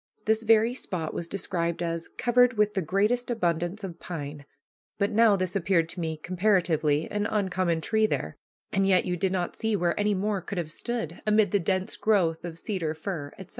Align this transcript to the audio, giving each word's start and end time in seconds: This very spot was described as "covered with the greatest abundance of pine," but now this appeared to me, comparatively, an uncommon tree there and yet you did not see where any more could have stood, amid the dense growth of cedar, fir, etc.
This 0.25 0.41
very 0.41 0.73
spot 0.73 1.13
was 1.13 1.27
described 1.29 1.83
as 1.83 2.07
"covered 2.07 2.53
with 2.57 2.73
the 2.73 2.81
greatest 2.81 3.29
abundance 3.29 3.83
of 3.83 3.99
pine," 3.99 4.45
but 4.97 5.11
now 5.11 5.35
this 5.35 5.55
appeared 5.55 5.87
to 5.89 5.99
me, 5.99 6.17
comparatively, 6.17 7.07
an 7.11 7.27
uncommon 7.27 7.81
tree 7.81 8.07
there 8.07 8.35
and 8.71 8.87
yet 8.87 9.05
you 9.05 9.15
did 9.15 9.31
not 9.31 9.55
see 9.55 9.75
where 9.75 9.99
any 9.99 10.15
more 10.15 10.41
could 10.41 10.57
have 10.57 10.71
stood, 10.71 11.21
amid 11.27 11.51
the 11.51 11.59
dense 11.59 11.97
growth 11.97 12.43
of 12.43 12.57
cedar, 12.57 12.95
fir, 12.95 13.31
etc. 13.37 13.49